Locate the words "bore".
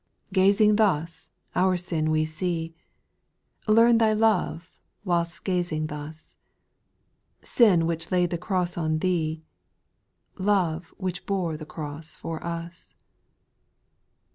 11.27-11.55